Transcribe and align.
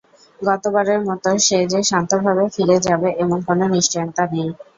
গতবারের 0.39 0.99
মতো 1.07 1.29
সে 1.45 1.59
যে 1.71 1.79
শান্তভাবে 1.89 2.45
ফিরে 2.55 2.77
যাবে 2.87 3.09
এমন 3.23 3.39
কোনো 3.47 3.63
নিশ্চয়তা 3.75 4.23
নেই। 4.33 4.49